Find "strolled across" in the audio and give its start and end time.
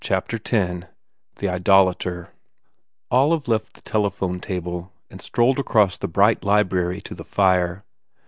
5.21-5.95